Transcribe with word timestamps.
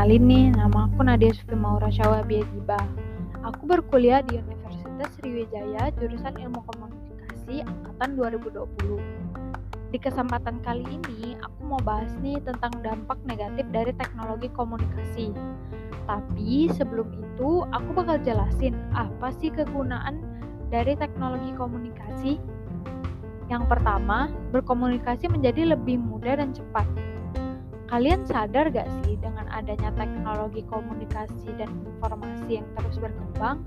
Kenalin 0.00 0.32
nih, 0.32 0.48
nama 0.56 0.88
aku 0.88 1.04
Nadia 1.04 1.28
Sufi 1.28 1.52
Maura 1.52 1.92
Syawabia 1.92 2.40
Giba. 2.56 2.80
Aku 3.44 3.68
berkuliah 3.68 4.24
di 4.24 4.40
Universitas 4.40 5.12
Sriwijaya 5.20 5.92
jurusan 6.00 6.40
Ilmu 6.40 6.64
Komunikasi 6.72 7.60
angkatan 7.60 8.16
2020. 8.16 8.96
Di 9.92 10.00
kesempatan 10.00 10.64
kali 10.64 10.88
ini, 10.88 11.36
aku 11.44 11.60
mau 11.68 11.76
bahas 11.84 12.08
nih 12.24 12.40
tentang 12.40 12.80
dampak 12.80 13.20
negatif 13.28 13.68
dari 13.76 13.92
teknologi 13.92 14.48
komunikasi. 14.56 15.36
Tapi 16.08 16.72
sebelum 16.72 17.20
itu, 17.20 17.68
aku 17.68 17.92
bakal 17.92 18.16
jelasin 18.24 18.72
apa 18.96 19.28
sih 19.36 19.52
kegunaan 19.52 20.24
dari 20.72 20.96
teknologi 20.96 21.52
komunikasi. 21.60 22.40
Yang 23.52 23.64
pertama, 23.68 24.32
berkomunikasi 24.48 25.28
menjadi 25.28 25.76
lebih 25.76 26.00
mudah 26.00 26.40
dan 26.40 26.56
cepat. 26.56 26.88
Kalian 27.90 28.22
sadar 28.22 28.70
gak 28.70 28.86
sih 29.02 29.18
dengan 29.18 29.50
adanya 29.50 29.90
teknologi 29.98 30.62
komunikasi 30.70 31.50
dan 31.58 31.66
informasi 31.82 32.62
yang 32.62 32.68
terus 32.78 33.02
berkembang, 33.02 33.66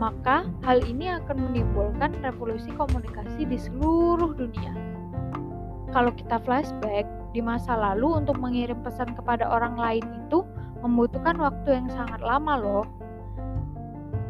maka 0.00 0.48
hal 0.64 0.80
ini 0.88 1.12
akan 1.12 1.52
menimbulkan 1.52 2.16
revolusi 2.24 2.72
komunikasi 2.72 3.44
di 3.44 3.60
seluruh 3.60 4.32
dunia. 4.32 4.72
Kalau 5.92 6.08
kita 6.16 6.40
flashback, 6.48 7.04
di 7.36 7.44
masa 7.44 7.76
lalu 7.76 8.24
untuk 8.24 8.40
mengirim 8.40 8.80
pesan 8.80 9.12
kepada 9.12 9.44
orang 9.44 9.76
lain 9.76 10.04
itu 10.24 10.48
membutuhkan 10.80 11.36
waktu 11.36 11.76
yang 11.76 11.88
sangat 11.92 12.24
lama 12.24 12.56
loh. 12.56 12.86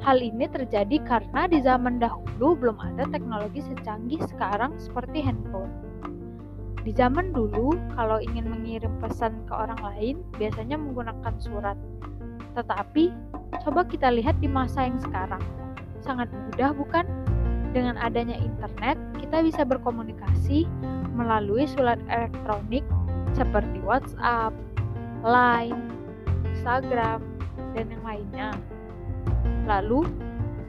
Hal 0.03 0.19
ini 0.19 0.51
terjadi 0.51 0.99
karena 1.07 1.47
di 1.47 1.63
zaman 1.63 2.03
dahulu 2.03 2.59
belum 2.59 2.79
ada 2.83 3.07
teknologi 3.11 3.63
secanggih 3.63 4.19
sekarang 4.27 4.75
seperti 4.83 5.23
handphone. 5.23 5.71
Di 6.87 6.95
zaman 6.95 7.35
dulu, 7.35 7.75
kalau 7.99 8.23
ingin 8.23 8.47
mengirim 8.47 8.95
pesan 9.03 9.35
ke 9.51 9.53
orang 9.55 9.81
lain, 9.83 10.17
biasanya 10.39 10.79
menggunakan 10.79 11.35
surat. 11.43 11.75
Tetapi, 12.55 13.11
coba 13.67 13.83
kita 13.87 14.15
lihat 14.15 14.39
di 14.39 14.47
masa 14.47 14.87
yang 14.87 14.99
sekarang. 15.03 15.43
Sangat 15.99 16.31
mudah 16.31 16.71
bukan? 16.75 17.07
Dengan 17.75 17.99
adanya 17.99 18.39
internet, 18.39 18.97
kita 19.19 19.43
bisa 19.43 19.63
berkomunikasi 19.67 20.65
melalui 21.19 21.67
surat 21.67 21.99
elektronik 22.07 22.87
seperti 23.35 23.83
WhatsApp, 23.83 24.55
Line, 25.27 25.83
Instagram, 26.55 27.21
dan 27.75 27.91
yang 27.91 28.05
lainnya. 28.07 28.49
Lalu, 29.67 30.07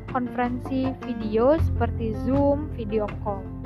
konferensi 0.09 0.89
video 1.05 1.55
seperti 1.61 2.17
Zoom, 2.25 2.73
video 2.73 3.05
call 3.21 3.58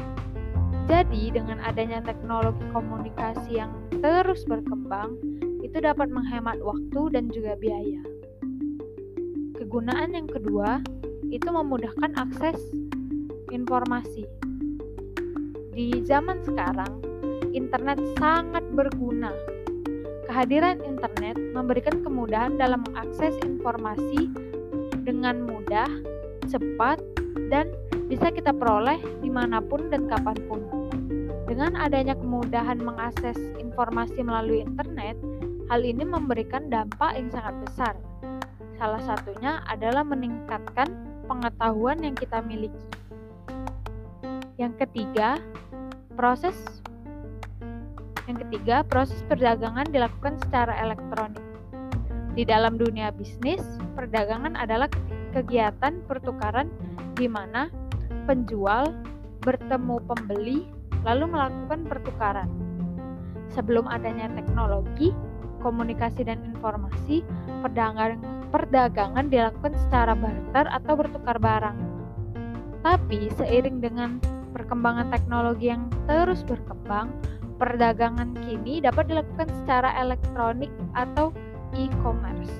jadi, 0.83 1.31
dengan 1.31 1.63
adanya 1.63 2.03
teknologi 2.03 2.63
komunikasi 2.75 3.55
yang 3.55 3.71
terus 4.03 4.43
berkembang, 4.43 5.15
itu 5.63 5.79
dapat 5.79 6.11
menghemat 6.11 6.59
waktu 6.59 7.01
dan 7.15 7.31
juga 7.31 7.55
biaya. 7.55 8.03
Kegunaan 9.55 10.11
yang 10.11 10.27
kedua 10.27 10.83
itu 11.31 11.47
memudahkan 11.47 12.13
akses 12.19 12.59
informasi. 13.49 14.27
Di 15.71 16.03
zaman 16.03 16.43
sekarang, 16.43 16.99
internet 17.55 17.97
sangat 18.19 18.61
berguna. 18.75 19.31
Kehadiran 20.27 20.83
internet 20.83 21.39
memberikan 21.55 22.03
kemudahan 22.03 22.59
dalam 22.59 22.83
mengakses 22.91 23.33
informasi 23.41 24.29
dengan 25.07 25.47
mudah, 25.47 25.89
cepat, 26.51 26.99
dan 27.49 27.69
bisa 28.13 28.29
kita 28.29 28.53
peroleh 28.53 29.01
di 29.25 29.29
mana 29.33 29.57
pun 29.57 29.89
dan 29.89 30.05
kapan 30.05 30.37
pun. 30.45 30.61
Dengan 31.49 31.73
adanya 31.73 32.13
kemudahan 32.13 32.77
mengakses 32.77 33.33
informasi 33.57 34.21
melalui 34.21 34.61
internet, 34.61 35.17
hal 35.73 35.81
ini 35.81 36.05
memberikan 36.05 36.69
dampak 36.69 37.17
yang 37.17 37.33
sangat 37.33 37.57
besar. 37.65 37.93
Salah 38.77 39.01
satunya 39.01 39.65
adalah 39.65 40.05
meningkatkan 40.05 40.93
pengetahuan 41.25 42.05
yang 42.05 42.13
kita 42.13 42.37
miliki. 42.45 42.85
Yang 44.61 44.85
ketiga, 44.85 45.41
proses 46.13 46.53
yang 48.29 48.37
ketiga, 48.45 48.85
proses 48.85 49.25
perdagangan 49.25 49.89
dilakukan 49.89 50.37
secara 50.45 50.77
elektronik. 50.85 51.41
Di 52.37 52.45
dalam 52.45 52.77
dunia 52.77 53.09
bisnis, 53.09 53.65
perdagangan 53.97 54.53
adalah 54.53 54.85
kegiatan 55.33 55.97
pertukaran 56.05 56.69
di 57.17 57.25
mana 57.25 57.69
penjual 58.23 58.91
bertemu 59.43 59.99
pembeli 60.07 60.63
lalu 61.03 61.27
melakukan 61.27 61.83
pertukaran. 61.87 62.49
Sebelum 63.51 63.85
adanya 63.91 64.31
teknologi, 64.33 65.11
komunikasi 65.59 66.25
dan 66.25 66.41
informasi, 66.47 67.21
perdagangan, 67.61 68.17
perdagangan 68.49 69.27
dilakukan 69.27 69.75
secara 69.87 70.15
barter 70.15 70.65
atau 70.71 70.93
bertukar 70.95 71.37
barang. 71.37 71.77
Tapi 72.81 73.31
seiring 73.35 73.83
dengan 73.83 74.19
perkembangan 74.55 75.11
teknologi 75.11 75.71
yang 75.71 75.91
terus 76.07 76.41
berkembang, 76.47 77.11
perdagangan 77.59 78.35
kini 78.47 78.79
dapat 78.79 79.11
dilakukan 79.11 79.51
secara 79.63 79.91
elektronik 79.99 80.71
atau 80.95 81.35
e-commerce. 81.75 82.51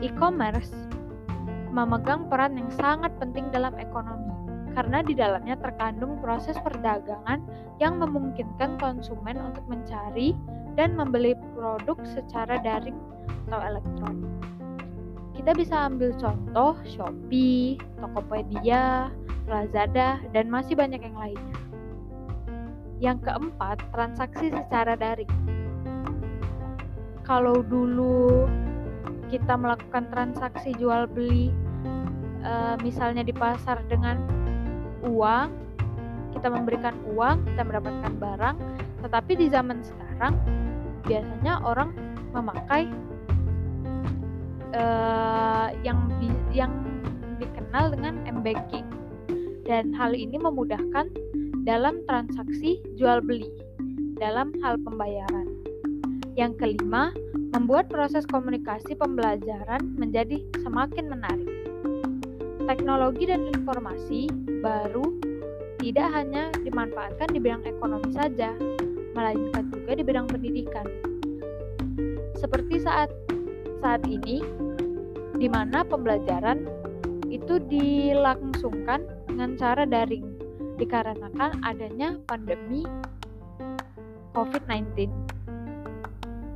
E-commerce 0.00 0.72
memegang 1.70 2.26
peran 2.26 2.58
yang 2.58 2.70
sangat 2.74 3.14
penting 3.22 3.46
dalam 3.54 3.70
ekonomi 3.78 4.49
karena 4.74 5.02
di 5.02 5.14
dalamnya 5.16 5.58
terkandung 5.58 6.18
proses 6.22 6.54
perdagangan 6.62 7.42
yang 7.82 7.98
memungkinkan 7.98 8.78
konsumen 8.78 9.40
untuk 9.40 9.64
mencari 9.66 10.36
dan 10.78 10.94
membeli 10.94 11.34
produk 11.56 11.98
secara 12.06 12.60
daring 12.62 12.96
atau 13.48 13.60
elektronik. 13.60 14.30
Kita 15.34 15.56
bisa 15.56 15.88
ambil 15.88 16.12
contoh 16.20 16.76
Shopee, 16.84 17.80
Tokopedia, 17.96 19.08
Lazada, 19.48 20.20
dan 20.36 20.46
masih 20.52 20.76
banyak 20.76 21.00
yang 21.00 21.16
lainnya. 21.16 21.56
Yang 23.00 23.18
keempat, 23.24 23.80
transaksi 23.90 24.52
secara 24.52 24.94
daring. 25.00 25.32
Kalau 27.24 27.64
dulu 27.64 28.44
kita 29.32 29.56
melakukan 29.56 30.12
transaksi 30.12 30.76
jual 30.76 31.08
beli, 31.08 31.48
eh, 32.44 32.76
misalnya 32.84 33.24
di 33.24 33.32
pasar 33.32 33.80
dengan 33.88 34.20
uang, 35.04 35.48
kita 36.36 36.48
memberikan 36.48 36.94
uang, 37.14 37.44
kita 37.48 37.62
mendapatkan 37.66 38.12
barang, 38.16 38.56
tetapi 39.02 39.32
di 39.36 39.46
zaman 39.48 39.80
sekarang 39.80 40.36
biasanya 41.04 41.58
orang 41.64 41.90
memakai 42.30 42.86
uh, 44.76 45.74
yang 45.82 45.98
di, 46.22 46.28
yang 46.54 46.72
dikenal 47.40 47.90
dengan 47.96 48.20
m-banking 48.28 48.86
dan 49.66 49.90
hal 49.96 50.14
ini 50.14 50.38
memudahkan 50.38 51.10
dalam 51.64 52.02
transaksi 52.06 52.80
jual 52.96 53.20
beli 53.22 53.48
dalam 54.20 54.52
hal 54.60 54.76
pembayaran. 54.84 55.48
Yang 56.38 56.52
kelima, 56.62 57.10
membuat 57.50 57.90
proses 57.90 58.22
komunikasi 58.28 58.94
pembelajaran 58.94 59.82
menjadi 59.98 60.38
semakin 60.62 61.10
menarik. 61.10 61.49
Teknologi 62.70 63.26
dan 63.26 63.50
informasi 63.50 64.30
baru 64.62 65.02
tidak 65.82 66.06
hanya 66.14 66.54
dimanfaatkan 66.62 67.26
di 67.34 67.42
bidang 67.42 67.66
ekonomi 67.66 68.14
saja, 68.14 68.54
melainkan 69.10 69.74
juga 69.74 69.98
di 69.98 70.06
bidang 70.06 70.30
pendidikan. 70.30 70.86
Seperti 72.38 72.78
saat 72.78 73.10
saat 73.82 74.06
ini, 74.06 74.38
di 75.34 75.50
mana 75.50 75.82
pembelajaran 75.82 76.62
itu 77.26 77.58
dilangsungkan 77.58 79.02
dengan 79.26 79.58
cara 79.58 79.82
daring 79.82 80.30
dikarenakan 80.78 81.66
adanya 81.66 82.22
pandemi 82.30 82.86
COVID-19. 84.38 85.10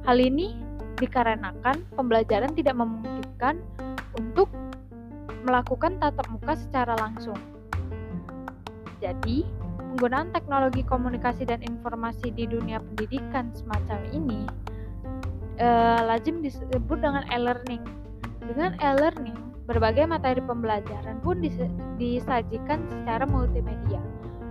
Hal 0.07 0.23
ini 0.23 0.55
dikarenakan 1.03 1.83
pembelajaran 1.99 2.55
tidak 2.55 2.79
memungkinkan 2.79 3.59
untuk 4.15 4.47
melakukan 5.45 6.01
tatap 6.01 6.27
muka 6.33 6.55
secara 6.57 6.97
langsung. 6.99 7.39
Jadi, 8.99 9.45
penggunaan 9.95 10.33
teknologi 10.35 10.83
komunikasi 10.83 11.47
dan 11.47 11.61
informasi 11.63 12.33
di 12.35 12.49
dunia 12.49 12.81
pendidikan 12.81 13.53
semacam 13.55 14.01
ini 14.11 14.43
eh, 15.61 16.01
lazim 16.03 16.43
disebut 16.43 16.99
dengan 16.99 17.23
e-learning. 17.31 17.85
Dengan 18.45 18.77
e-learning, 18.81 19.39
berbagai 19.65 20.05
materi 20.05 20.43
pembelajaran 20.45 21.21
pun 21.25 21.41
disajikan 21.97 22.85
secara 22.91 23.25
multimedia 23.25 24.01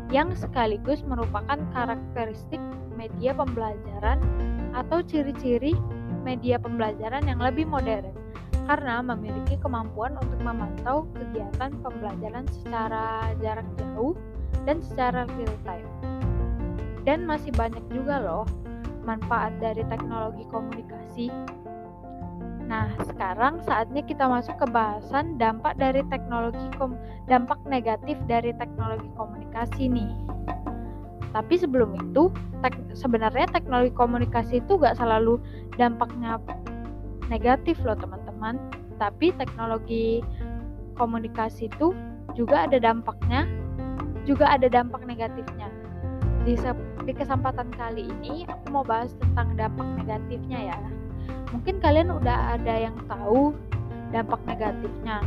yang 0.10 0.34
sekaligus 0.38 1.02
merupakan 1.06 1.58
karakteristik 1.74 2.62
media 2.98 3.34
pembelajaran 3.34 4.22
atau 4.74 5.02
ciri-ciri 5.06 5.74
media 6.22 6.58
pembelajaran 6.58 7.26
yang 7.26 7.42
lebih 7.42 7.66
modern 7.66 8.23
karena 8.64 9.04
memiliki 9.04 9.60
kemampuan 9.60 10.16
untuk 10.20 10.40
memantau 10.40 11.04
kegiatan 11.12 11.72
pembelajaran 11.84 12.48
secara 12.48 13.36
jarak 13.44 13.68
jauh 13.76 14.16
dan 14.64 14.80
secara 14.80 15.28
real 15.36 15.58
time. 15.68 15.90
Dan 17.04 17.28
masih 17.28 17.52
banyak 17.52 17.84
juga 17.92 18.24
loh 18.24 18.48
manfaat 19.04 19.52
dari 19.60 19.84
teknologi 19.92 20.48
komunikasi. 20.48 21.28
Nah, 22.64 22.96
sekarang 23.04 23.60
saatnya 23.68 24.00
kita 24.08 24.24
masuk 24.24 24.56
ke 24.56 24.68
bahasan 24.72 25.36
dampak 25.36 25.76
dari 25.76 26.00
teknologi 26.08 26.64
kom 26.80 26.96
dampak 27.28 27.60
negatif 27.68 28.16
dari 28.32 28.56
teknologi 28.56 29.12
komunikasi 29.20 29.92
nih. 29.92 30.12
Tapi 31.36 31.60
sebelum 31.60 31.92
itu, 31.98 32.32
tek 32.64 32.78
sebenarnya 32.96 33.52
teknologi 33.52 33.92
komunikasi 33.92 34.64
itu 34.64 34.80
gak 34.80 34.96
selalu 34.96 35.42
dampaknya 35.76 36.40
negatif 37.28 37.76
loh 37.84 37.98
teman-teman. 38.00 38.23
Tapi 39.00 39.32
teknologi 39.40 40.20
komunikasi 41.00 41.72
itu 41.72 41.96
juga 42.38 42.70
ada 42.70 42.78
dampaknya, 42.78 43.48
juga 44.28 44.52
ada 44.54 44.68
dampak 44.70 45.04
negatifnya. 45.06 45.70
Di, 46.44 46.60
di 47.08 47.14
kesempatan 47.16 47.72
kali 47.72 48.12
ini 48.20 48.44
aku 48.48 48.66
mau 48.76 48.84
bahas 48.84 49.16
tentang 49.20 49.56
dampak 49.56 49.88
negatifnya 50.04 50.76
ya. 50.76 50.78
Mungkin 51.56 51.80
kalian 51.80 52.12
udah 52.12 52.60
ada 52.60 52.74
yang 52.90 52.98
tahu 53.08 53.56
dampak 54.12 54.42
negatifnya, 54.46 55.22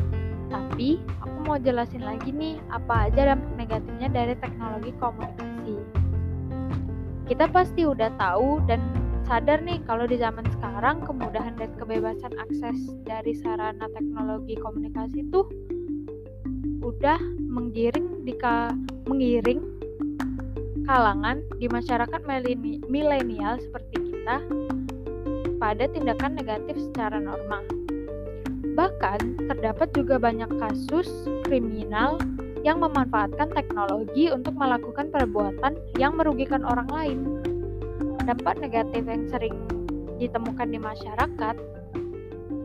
tapi 0.53 1.01
aku 1.23 1.39
mau 1.47 1.57
jelasin 1.59 2.03
lagi 2.05 2.31
nih 2.35 2.61
apa 2.69 3.11
aja 3.11 3.35
dampak 3.35 3.53
negatifnya 3.57 4.09
dari 4.13 4.35
teknologi 4.39 4.91
komunikasi. 5.01 5.77
Kita 7.27 7.51
pasti 7.51 7.83
udah 7.83 8.11
tahu 8.15 8.63
dan 8.71 8.79
sadar 9.27 9.59
nih 9.67 9.83
kalau 9.83 10.07
di 10.07 10.23
zaman 10.23 10.47
sekarang 10.55 11.03
kemudahan 11.03 11.59
dan 11.59 11.75
kebebasan 11.75 12.31
akses 12.39 12.79
dari 13.03 13.35
sarana 13.35 13.91
teknologi 13.91 14.55
komunikasi 14.55 15.27
itu 15.27 15.43
udah 16.79 17.19
menggiring 17.43 18.23
di 18.23 18.39
mengiring 19.11 19.61
kalangan 20.87 21.43
di 21.59 21.67
masyarakat 21.67 22.23
milenial 22.87 23.59
seperti 23.59 23.99
kita 23.99 24.39
pada 25.59 25.85
tindakan 25.91 26.39
negatif 26.39 26.79
secara 26.79 27.19
normal. 27.19 27.67
Bahkan, 28.79 29.51
terdapat 29.51 29.89
juga 29.99 30.23
banyak 30.23 30.53
kasus 30.63 31.09
kriminal 31.49 32.23
yang 32.63 32.79
memanfaatkan 32.79 33.51
teknologi 33.51 34.31
untuk 34.31 34.55
melakukan 34.55 35.11
perbuatan 35.11 35.75
yang 35.99 36.15
merugikan 36.15 36.63
orang 36.63 36.87
lain. 36.93 37.19
Dampak 38.27 38.59
negatif 38.59 39.07
yang 39.07 39.25
sering 39.31 39.55
ditemukan 40.19 40.69
di 40.75 40.83
masyarakat 40.83 41.57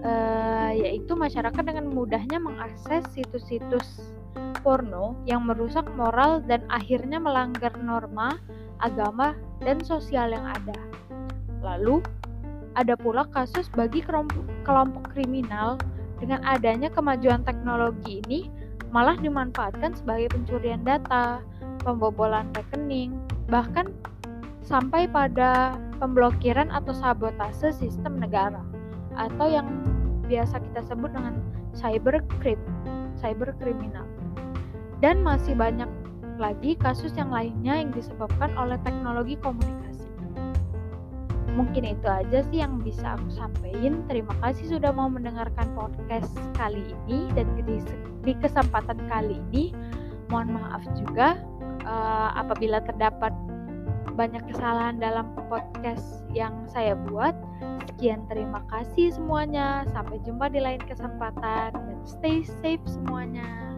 uh, 0.02 0.72
yaitu 0.74 1.14
masyarakat 1.14 1.62
dengan 1.62 1.94
mudahnya 1.94 2.42
mengakses 2.42 3.06
situs-situs 3.14 4.18
porno 4.62 5.18
yang 5.26 5.46
merusak 5.46 5.86
moral 5.98 6.42
dan 6.46 6.62
akhirnya 6.70 7.18
melanggar 7.18 7.74
norma, 7.82 8.38
agama, 8.82 9.34
dan 9.62 9.82
sosial 9.82 10.34
yang 10.34 10.46
ada. 10.46 10.78
Lalu, 11.62 12.02
ada 12.78 12.96
pula 12.96 13.28
kasus 13.30 13.68
bagi 13.74 14.00
kelompok, 14.06 14.46
kelompok 14.64 15.12
kriminal 15.12 15.76
dengan 16.22 16.46
adanya 16.46 16.88
kemajuan 16.94 17.42
teknologi 17.42 18.22
ini 18.26 18.48
malah 18.94 19.18
dimanfaatkan 19.18 19.98
sebagai 19.98 20.38
pencurian 20.38 20.86
data, 20.86 21.42
pembobolan 21.82 22.48
rekening, 22.54 23.18
bahkan 23.50 23.90
sampai 24.62 25.10
pada 25.10 25.76
pemblokiran 25.98 26.70
atau 26.70 26.94
sabotase 26.94 27.74
sistem 27.74 28.22
negara 28.22 28.62
atau 29.18 29.50
yang 29.50 29.68
biasa 30.30 30.64
kita 30.64 30.82
sebut 30.88 31.12
dengan 31.12 31.38
cybercrime, 31.76 32.64
cyberkriminal. 33.20 34.08
Dan 35.02 35.26
masih 35.26 35.58
banyak 35.58 35.90
lagi 36.38 36.78
kasus 36.80 37.12
yang 37.18 37.34
lainnya 37.34 37.86
yang 37.86 37.92
disebabkan 37.92 38.54
oleh 38.56 38.78
teknologi 38.86 39.36
komunikasi. 39.42 40.10
Mungkin 41.52 41.84
itu 41.84 42.08
aja 42.08 42.48
sih 42.48 42.64
yang 42.64 42.80
bisa 42.80 43.20
aku 43.20 43.28
sampaikan. 43.36 44.08
Terima 44.08 44.32
kasih 44.40 44.80
sudah 44.80 44.96
mau 44.96 45.12
mendengarkan 45.12 45.68
podcast 45.76 46.32
kali 46.56 46.96
ini 47.06 47.28
dan 47.36 47.44
di, 47.60 47.84
di 48.24 48.34
kesempatan 48.40 49.04
kali 49.12 49.36
ini 49.52 49.76
mohon 50.32 50.56
maaf 50.56 50.80
juga 50.96 51.36
uh, 51.84 52.32
apabila 52.40 52.80
terdapat 52.88 53.36
banyak 54.22 54.54
kesalahan 54.54 55.02
dalam 55.02 55.34
podcast 55.50 56.22
yang 56.30 56.54
saya 56.70 56.94
buat. 57.10 57.34
Sekian 57.90 58.22
terima 58.30 58.62
kasih 58.70 59.18
semuanya. 59.18 59.82
Sampai 59.90 60.22
jumpa 60.22 60.46
di 60.54 60.62
lain 60.62 60.78
kesempatan 60.86 61.74
dan 61.74 62.00
stay 62.06 62.46
safe 62.62 62.86
semuanya. 62.86 63.71